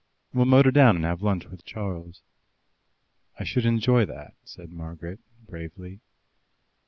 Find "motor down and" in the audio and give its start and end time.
0.45-1.05